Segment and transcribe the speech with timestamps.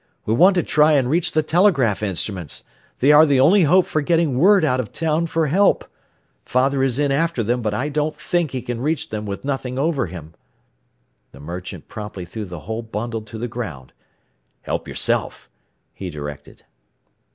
[0.25, 2.63] "We want to try and reach the telegraph instruments.
[3.01, 5.85] They are the only hope for getting word out of town for help.
[6.43, 9.77] Father is in after them, but I don't think he can reach them with nothing
[9.77, 10.33] over him."
[11.33, 13.93] The merchant promptly threw the whole bundle to the ground.
[14.63, 15.47] "Help yourself,"
[15.93, 16.63] he directed.